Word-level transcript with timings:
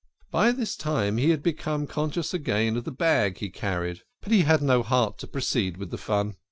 By 0.31 0.51
this 0.51 0.75
time 0.75 1.17
he 1.17 1.29
had 1.29 1.43
become 1.43 1.85
conscious 1.85 2.33
again 2.33 2.75
of 2.75 2.85
the 2.85 2.91
bag 2.91 3.37
he 3.37 3.51
carried, 3.51 4.01
but 4.21 4.31
he 4.31 4.41
had 4.41 4.63
no 4.63 4.81
heart 4.81 5.19
to 5.19 5.27
proceed 5.27 5.77
with 5.77 5.91
the 5.91 5.97
fun. 5.99 6.37